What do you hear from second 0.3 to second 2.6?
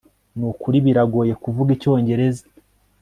Nukuri biragoye kuvuga icyongereza